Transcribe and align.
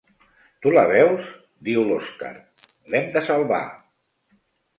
Tu 0.61 0.69
la 0.75 0.85
veus? 0.91 1.27
—diu 1.67 1.83
l'Òskar— 1.89 2.33
L'hem 2.95 3.13
de 3.19 3.25
salvar. 3.29 3.61